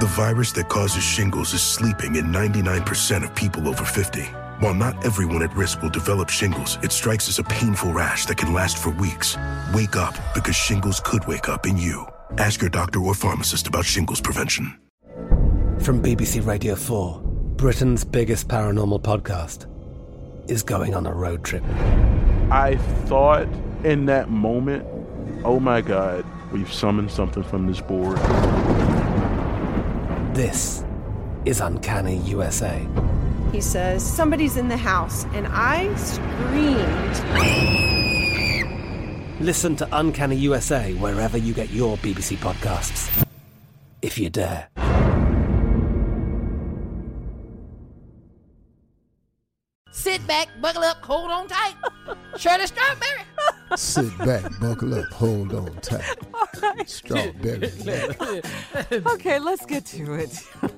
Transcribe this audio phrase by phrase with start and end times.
[0.00, 4.22] The virus that causes shingles is sleeping in 99% of people over 50.
[4.58, 8.36] While not everyone at risk will develop shingles, it strikes as a painful rash that
[8.36, 9.36] can last for weeks.
[9.72, 12.04] Wake up because shingles could wake up in you.
[12.38, 14.76] Ask your doctor or pharmacist about shingles prevention.
[15.78, 17.20] From BBC Radio 4,
[17.54, 19.68] Britain's biggest paranormal podcast
[20.50, 21.62] is going on a road trip.
[22.50, 23.46] I thought
[23.84, 24.84] in that moment,
[25.44, 28.18] oh my God, we've summoned something from this board.
[30.34, 30.84] This
[31.44, 32.84] is Uncanny USA.
[33.52, 36.80] He says, Somebody's in the house, and I screamed.
[39.40, 43.24] Listen to Uncanny USA wherever you get your BBC podcasts,
[44.02, 44.66] if you dare.
[49.92, 51.76] Sit back, buckle up, hold on tight.
[52.36, 53.22] Shirley Strawberry.
[53.76, 56.16] Sit back, buckle up, hold on tight.
[56.86, 57.72] Strawberry.
[58.92, 60.46] okay, let's get to it.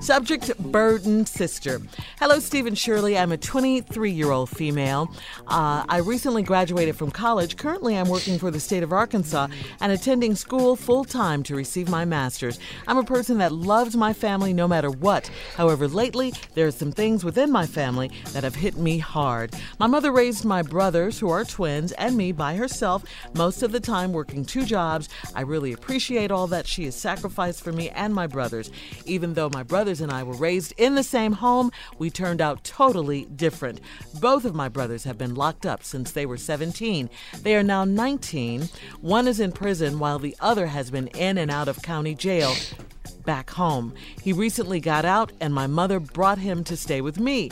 [0.00, 1.78] Subject burden sister.
[2.18, 3.18] Hello, Steve and Shirley.
[3.18, 5.12] I'm a 23 year old female.
[5.46, 7.58] Uh, I recently graduated from college.
[7.58, 11.90] Currently, I'm working for the state of Arkansas and attending school full time to receive
[11.90, 12.58] my master's.
[12.88, 15.30] I'm a person that loves my family no matter what.
[15.56, 19.52] However, lately, there are some things within my family that have hit me hard.
[19.78, 23.80] My mother raised my brothers, who are twins, and me by herself, most of the
[23.80, 25.10] time working two jobs.
[25.34, 28.70] I really appreciate all that she has sacrificed for me and my brothers.
[29.04, 32.62] Even though my brothers and I were raised in the same home, we turned out
[32.62, 33.80] totally different.
[34.20, 37.08] Both of my brothers have been locked up since they were 17.
[37.42, 38.68] They are now 19.
[39.00, 42.54] One is in prison while the other has been in and out of county jail
[43.24, 43.94] back home.
[44.22, 47.50] He recently got out, and my mother brought him to stay with me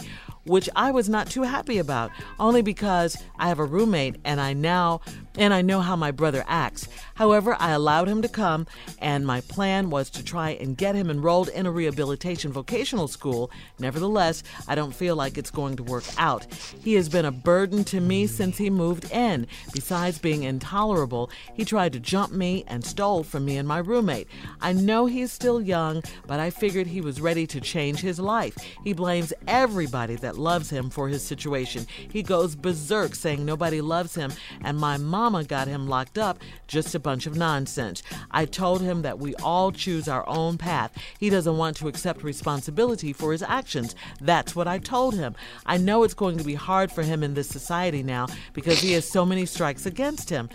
[0.48, 4.52] which I was not too happy about, only because I have a roommate and I
[4.54, 5.00] now
[5.38, 6.88] and I know how my brother acts.
[7.14, 8.66] However, I allowed him to come,
[8.98, 13.50] and my plan was to try and get him enrolled in a rehabilitation vocational school.
[13.78, 16.46] Nevertheless, I don't feel like it's going to work out.
[16.82, 19.46] He has been a burden to me since he moved in.
[19.72, 24.28] Besides being intolerable, he tried to jump me and stole from me and my roommate.
[24.60, 28.56] I know he's still young, but I figured he was ready to change his life.
[28.82, 31.86] He blames everybody that loves him for his situation.
[32.10, 34.32] He goes berserk saying nobody loves him,
[34.62, 38.02] and my mama got him locked up, just a bunch of nonsense.
[38.30, 40.92] I told him that we all choose our own path.
[41.18, 43.94] He doesn't want to accept responsibility for his actions.
[44.20, 45.34] That's what I told him.
[45.66, 48.92] I know it's going to be hard for him in this society now because he
[48.92, 50.48] has so many strikes against him.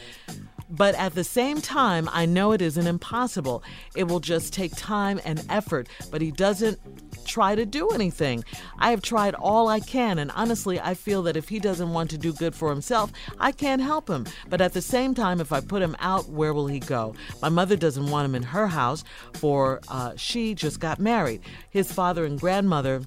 [0.74, 3.64] But at the same time, I know it isn't impossible.
[3.96, 6.80] It will just take time and effort, but he doesn't
[7.25, 8.44] try to do anything.
[8.80, 12.10] I have tried all I can, and honestly, I feel that if he doesn't want
[12.10, 14.25] to do good for himself, I can't help him.
[14.50, 17.14] But at the same time, if I put him out, where will he go?
[17.40, 19.04] My mother doesn't want him in her house,
[19.34, 21.42] for uh, she just got married.
[21.69, 23.04] His father and grandmother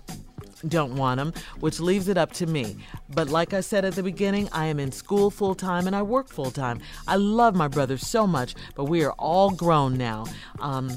[0.68, 2.76] don't want him, which leaves it up to me.
[3.14, 6.02] But like I said at the beginning, I am in school full time and I
[6.02, 6.80] work full time.
[7.06, 10.26] I love my brother so much, but we are all grown now.
[10.60, 10.90] Um,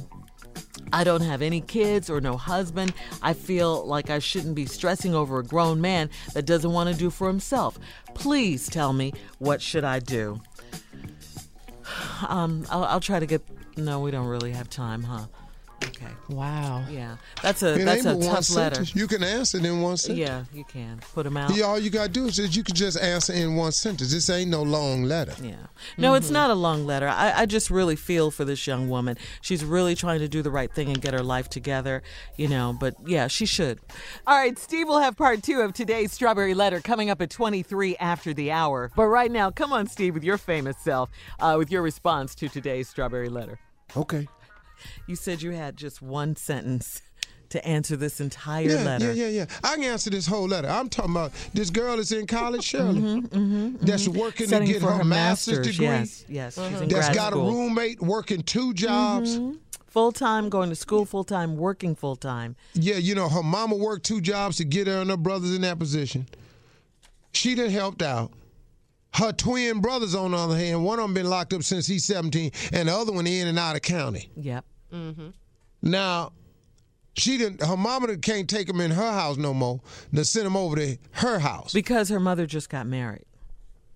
[0.92, 2.94] I don't have any kids or no husband.
[3.22, 6.96] I feel like I shouldn't be stressing over a grown man that doesn't want to
[6.96, 7.78] do for himself.
[8.16, 10.42] Please tell me what should I do?
[12.28, 13.42] Um, I'll, I'll try to get.
[13.78, 15.28] No, we don't really have time, huh?
[15.86, 16.08] Okay.
[16.30, 16.86] Wow.
[16.90, 18.76] Yeah, that's a It that's ain't a but one tough letter.
[18.76, 18.96] sentence.
[18.96, 20.20] You can answer it in one sentence.
[20.20, 21.56] Yeah, you can put them out.
[21.56, 24.12] Yeah, all you gotta do is just, you can just answer in one sentence.
[24.12, 25.34] This ain't no long letter.
[25.42, 25.56] Yeah.
[25.98, 27.08] No, it's not a long letter.
[27.08, 29.18] I, I just really feel for this young woman.
[29.42, 32.04] She's really trying to do the right thing and get her life together,
[32.36, 33.80] you know, but yeah, she should.
[34.28, 37.96] All right, Steve will have part two of today's Strawberry Letter coming up at 23
[37.98, 38.92] after the hour.
[38.96, 41.10] But right now, come on, Steve, with your famous self,
[41.40, 43.58] uh, with your response to today's Strawberry Letter.
[43.98, 44.28] Okay.
[45.08, 47.02] You said you had just one sentence
[47.50, 49.12] to answer this entire Yeah, letter.
[49.12, 49.46] yeah, yeah, yeah.
[49.64, 50.68] I can answer this whole letter.
[50.68, 54.20] I'm talking about this girl is in college, Shirley, mm-hmm, mm-hmm, that's mm-hmm.
[54.20, 55.86] working Mm-hmm, Studying to get her, her master's, master's, degree.
[55.88, 57.50] yes, yes, she's in That's got school.
[57.50, 59.40] a roommate working two jobs.
[59.88, 62.56] Full time, going to school full time, working full time.
[62.76, 65.62] Yeah, you know, her mama worked two jobs to get her and her brothers in
[65.62, 66.28] that position.
[67.34, 68.32] She done helped out.
[69.14, 72.06] Her twin brothers, on the other hand, one of them been locked up since he's
[72.06, 74.30] 17, and the other one in and out of county.
[74.36, 74.66] Yep.
[74.94, 75.30] Mm-hmm.
[75.82, 76.32] Now,
[77.16, 77.64] she didn't.
[77.64, 79.82] Her mama can't take him in her house no more.
[80.14, 81.74] They send him over to her house.
[81.74, 83.26] Because her mother just got married.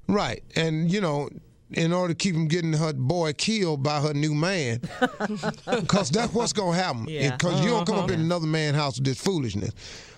[0.08, 1.30] Right, and you know,
[1.72, 4.82] in order to keep him getting her boy killed by her new man,
[5.66, 7.06] because that's what's gonna happen.
[7.08, 7.32] Yeah.
[7.32, 8.24] Because you don't come up in uh-huh.
[8.24, 9.72] another man's house with this foolishness.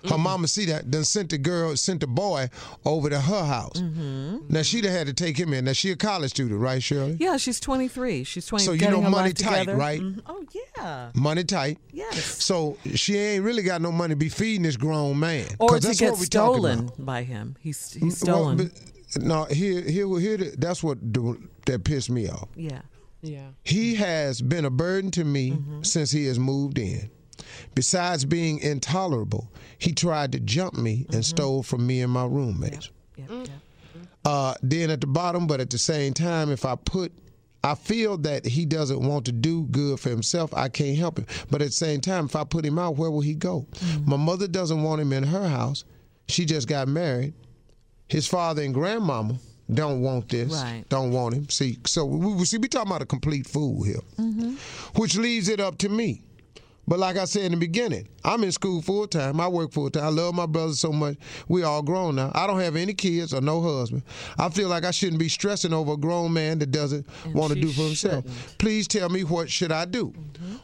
[0.03, 0.23] Her mm-hmm.
[0.23, 2.49] mama see that, then sent the girl, sent the boy
[2.85, 3.77] over to her house.
[3.77, 4.37] Mm-hmm.
[4.49, 5.65] Now she'd have had to take him in.
[5.65, 7.17] Now she a college student, right, Shirley?
[7.19, 8.23] Yeah, she's 23.
[8.23, 8.65] She's 20.
[8.65, 9.77] So you know money tight, together.
[9.77, 9.99] right?
[9.99, 10.21] Mhm.
[10.27, 10.45] Oh
[10.77, 11.11] yeah.
[11.15, 11.79] Money tight.
[11.91, 12.43] Yes.
[12.43, 15.47] So she ain't really got no money to be feeding this grown man.
[15.59, 17.55] Or to that's get stolen by him.
[17.59, 18.57] He's he's Well, stolen.
[18.57, 20.37] but- no, here, here, here.
[20.37, 22.49] the- That's what the, that pissed me off.
[22.55, 22.81] yeah.
[23.21, 23.47] Yeah.
[23.63, 25.81] He has been a burden to me Mm-hmm.
[25.81, 27.09] since he has moved in.
[27.73, 31.13] Besides being intolerable, he tried to jump me Mm-hmm.
[31.15, 32.91] and stole from me and my roommates.
[33.17, 33.25] Yeah.
[33.25, 33.47] Mm.
[33.47, 34.01] yeah.
[34.23, 37.11] Uh, then at the bottom, but at the same time, if I put,
[37.63, 40.53] I feel that he doesn't want to do good for himself.
[40.53, 41.25] I can't help him.
[41.49, 43.65] But at the same time, if I put him out, where will he go?
[43.71, 44.09] Mm-hmm.
[44.09, 45.83] My mother doesn't want him in her house.
[46.27, 47.33] She just got married.
[48.07, 49.35] His father and grandmama
[49.73, 50.53] don't want this.
[50.53, 50.83] Right.
[50.89, 51.49] Don't want him.
[51.49, 54.55] See, so we, we see we talking about a complete fool here, mm-hmm.
[54.99, 56.21] which leaves it up to me.
[56.87, 59.41] But like I said in the beginning, I'm in school full time.
[59.41, 60.03] I work full time.
[60.03, 61.17] I love my brother so much.
[61.47, 62.31] We all grown now.
[62.35, 64.03] I don't have any kids or no husband.
[64.37, 67.59] I feel like I shouldn't be stressing over a grown man that doesn't want to
[67.59, 68.25] do for himself.
[68.25, 68.57] shouldn't.
[68.59, 70.09] Please tell me what should I do?
[70.11, 70.55] Mm-hmm.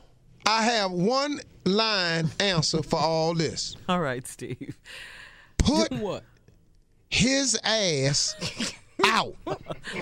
[0.45, 3.75] I have one line answer for all this.
[3.89, 4.77] All right, Steve.
[5.57, 6.23] Put What?
[7.11, 8.73] His ass
[9.05, 9.35] out.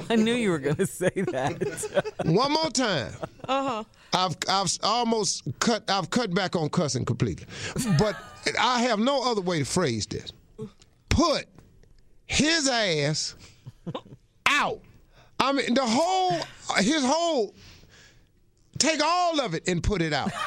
[0.09, 2.13] I knew you were going to say that.
[2.25, 3.11] One more time.
[3.47, 3.83] Uh-huh.
[4.13, 7.45] I've I've almost cut I've cut back on cussing completely.
[7.97, 8.15] But
[8.59, 10.31] I have no other way to phrase this.
[11.09, 11.45] Put
[12.25, 13.35] his ass
[14.45, 14.79] out.
[15.39, 16.39] I mean the whole
[16.77, 17.53] his whole
[18.79, 20.31] Take all of it and put it out.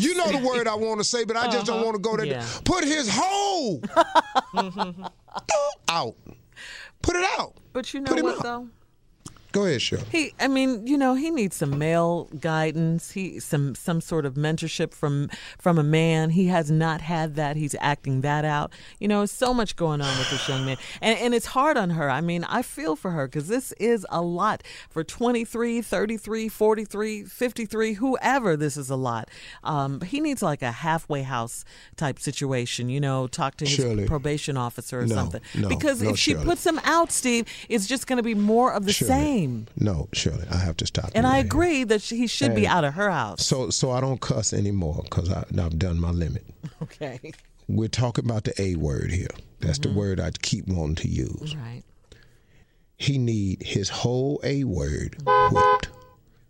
[0.00, 1.84] you know the word I want to say, but I just don't uh-huh.
[1.84, 2.26] want to go there.
[2.26, 2.46] Yeah.
[2.64, 3.82] Put his whole
[5.88, 6.14] out.
[7.02, 7.56] Put it out.
[7.72, 8.68] But you know Put what, though?
[9.52, 10.04] Go ahead, Shirley.
[10.12, 13.12] He, I mean, you know, he needs some male guidance.
[13.12, 16.30] He some some sort of mentorship from from a man.
[16.30, 17.56] He has not had that.
[17.56, 18.72] He's acting that out.
[19.00, 21.90] You know, so much going on with this young man, and and it's hard on
[21.90, 22.10] her.
[22.10, 27.24] I mean, I feel for her because this is a lot for 23, 33, 43,
[27.24, 28.54] 53, whoever.
[28.54, 29.30] This is a lot.
[29.64, 31.64] Um, he needs like a halfway house
[31.96, 32.90] type situation.
[32.90, 34.06] You know, talk to his Shirley.
[34.06, 35.40] probation officer or No, something.
[35.54, 36.44] no, because no, if she Shirley.
[36.44, 39.08] puts him out, Steve, it's just going to be more of the Shirley.
[39.08, 39.37] same.
[39.76, 41.10] No, Shirley, I have to stop.
[41.14, 43.44] And I agree that he should be out of her house.
[43.46, 46.44] So, so I don't cuss anymore because I've done my limit.
[46.82, 47.32] Okay.
[47.68, 49.28] We're talking about the A word here.
[49.60, 49.92] That's Mm-hmm.
[49.92, 51.54] the word I keep wanting to use.
[51.56, 51.82] Right.
[52.96, 55.16] He need his whole A word
[55.52, 55.88] whipped.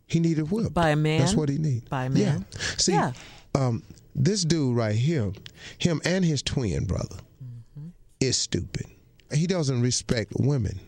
[0.07, 1.21] He needed whipped By a man?
[1.21, 1.89] That's what he need.
[1.91, 2.47] By a man?
[2.51, 2.59] Yeah.
[2.77, 3.13] See, Yeah.
[3.55, 3.83] um,
[4.15, 5.33] this dude right here,
[5.79, 7.89] him and his twin brother, Mm-hmm.
[8.21, 8.87] is stupid.
[9.33, 10.79] He doesn't respect women.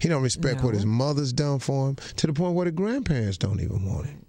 [0.00, 3.38] He don't respect what his mother's done for him to the point where the grandparents
[3.38, 4.24] don't even want him.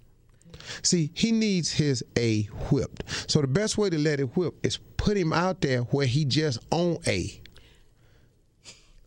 [0.82, 3.04] See, he needs his A whipped.
[3.30, 6.24] So the best way to let it whip is put him out there where he
[6.24, 7.40] just on A.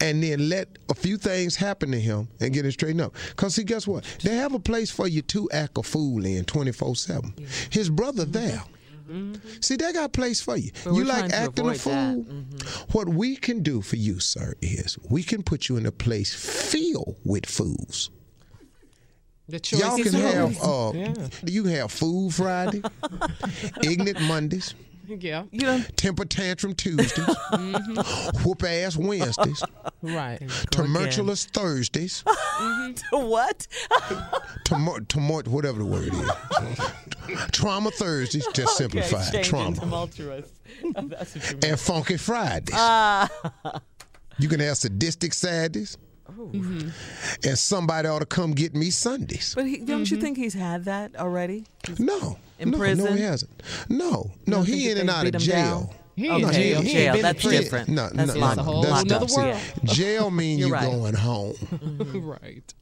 [0.02, 3.16] And then let a few things happen to him and get it straightened up.
[3.30, 4.04] Because see, guess what?
[4.22, 7.34] They have a place for you to act a fool in 24 7.
[7.70, 8.64] His brother there.
[9.62, 10.72] See, they got a place for you.
[10.84, 11.94] But you like acting a fool?
[11.94, 12.86] that.
[12.92, 16.34] What we can do for you, sir, is we can put you in a place
[16.34, 18.10] filled with fools
[19.48, 21.14] The Y'all can have uh, Yeah.
[21.46, 22.82] you have food Friday,
[23.84, 24.74] ignorant Mondays,
[25.06, 25.44] Yeah.
[25.52, 27.12] You know, temper tantrum Tuesdays,
[27.52, 28.44] mm-hmm.
[28.44, 29.62] whoop ass Wednesdays,
[30.02, 30.40] Right.
[30.72, 33.30] tumultuous Thursdays, mm-hmm.
[33.30, 33.68] what?
[34.64, 40.50] tumor, tumor, whatever the word is, trauma Thursdays, just simplified okay, trauma, tumultuous.
[40.96, 41.72] That's what you mean.
[41.72, 42.76] and funky Fridays.
[42.78, 43.30] Ah.
[44.40, 45.98] You can have sadistic Saturdays.
[46.32, 46.90] Mm-hmm.
[47.48, 49.54] And somebody ought to come get me Sundays.
[49.54, 51.66] but he, don't you think he's had that already?
[52.00, 52.38] No.
[52.60, 53.06] In no, prison?
[53.06, 53.52] No, he hasn't.
[53.90, 54.32] No.
[54.46, 55.56] No, don't he think in and out of jail.
[55.56, 55.90] down?
[56.16, 56.82] He Oh, jail.
[56.82, 57.90] he- He jail, ain't been that's different.
[57.90, 59.60] No, That's no, lots no, of- no, that's Another see, world.
[59.86, 60.92] Jail mean You're you right.
[60.92, 61.56] going home.
[62.42, 62.74] right.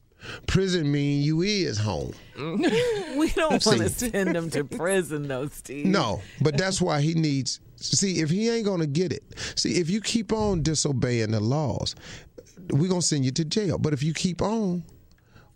[0.46, 2.12] Prison mean you is home.
[3.16, 5.86] We don't want to send him to prison, though, Steve.
[5.86, 7.60] No, but that's why he needs.
[7.76, 9.22] See, if he ain't gonna get it,
[9.56, 11.94] see, if you keep on disobeying the laws,
[12.70, 13.78] we're gonna send you to jail.
[13.78, 14.84] But if you keep on,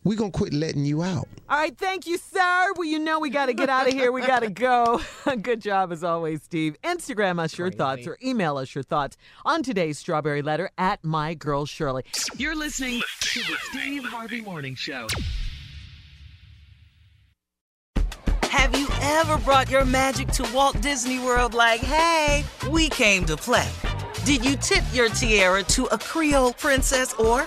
[0.06, 1.28] we're gonna quit letting you out.
[1.48, 2.72] All right, thank you, sir.
[2.76, 4.12] Well, you know we got to get out of here.
[4.12, 5.00] We got to go.
[5.42, 6.76] Good job as always, Steve.
[6.82, 11.34] Instagram us your thoughts or email us your thoughts on today's Strawberry Letter at My
[11.34, 12.04] Girl Shirley.
[12.36, 15.08] You're listening to the Steve Harvey Morning Show.
[18.44, 23.36] Have you ever brought your magic to Walt Disney World like, hey, we came to
[23.36, 23.68] play?
[24.25, 27.46] Did you tip your tiara to a Creole princess or